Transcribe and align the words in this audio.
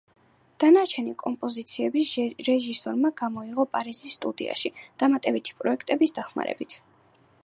დანარჩენი 0.61 1.11
კომპოზიციები 1.23 2.05
რეჟისორმა 2.47 3.11
გადაიღო 3.21 3.67
პარიზის 3.75 4.17
სტუდიაში, 4.19 4.71
დამატებითი 5.05 5.59
პროექტების 5.61 6.17
დახმარებით. 6.19 6.79